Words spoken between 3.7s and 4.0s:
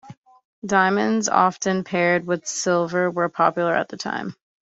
at that